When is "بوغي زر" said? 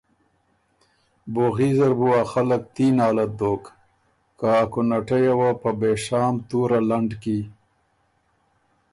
1.33-1.91